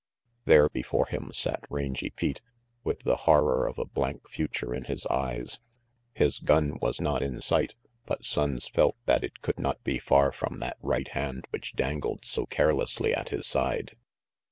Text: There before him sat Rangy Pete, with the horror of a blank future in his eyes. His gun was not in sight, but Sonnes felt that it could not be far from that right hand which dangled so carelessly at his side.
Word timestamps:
There 0.45 0.67
before 0.67 1.05
him 1.05 1.29
sat 1.31 1.63
Rangy 1.69 2.09
Pete, 2.09 2.41
with 2.83 3.01
the 3.01 3.15
horror 3.29 3.67
of 3.67 3.77
a 3.77 3.85
blank 3.85 4.27
future 4.31 4.73
in 4.73 4.85
his 4.85 5.05
eyes. 5.05 5.61
His 6.15 6.39
gun 6.39 6.79
was 6.81 6.99
not 6.99 7.21
in 7.21 7.39
sight, 7.39 7.75
but 8.07 8.23
Sonnes 8.25 8.67
felt 8.67 8.95
that 9.05 9.23
it 9.23 9.41
could 9.43 9.59
not 9.59 9.83
be 9.83 9.99
far 9.99 10.31
from 10.31 10.57
that 10.57 10.77
right 10.81 11.09
hand 11.09 11.45
which 11.51 11.75
dangled 11.75 12.25
so 12.25 12.47
carelessly 12.47 13.13
at 13.13 13.29
his 13.29 13.45
side. 13.45 13.95